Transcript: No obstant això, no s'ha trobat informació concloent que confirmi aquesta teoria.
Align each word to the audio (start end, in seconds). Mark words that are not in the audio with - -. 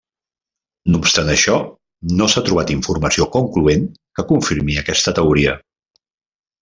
No 0.93 1.01
obstant 1.03 1.27
això, 1.33 1.57
no 2.21 2.29
s'ha 2.35 2.43
trobat 2.47 2.73
informació 2.77 3.27
concloent 3.37 3.85
que 4.19 4.27
confirmi 4.33 4.79
aquesta 4.85 5.15
teoria. 5.21 5.55